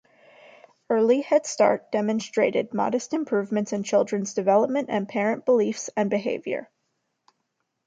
Early 0.89 1.21
Head 1.21 1.45
Start 1.45 1.91
demonstrated 1.91 2.73
modest 2.73 3.13
improvements 3.13 3.71
in 3.71 3.83
children's 3.83 4.33
development 4.33 4.87
and 4.89 5.07
parent 5.07 5.45
beliefs 5.45 5.91
and 5.95 6.09
behavior. 6.09 6.71